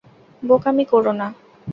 বোকামি 0.43 0.83
কোরো 0.91 1.11
না। 1.19 1.27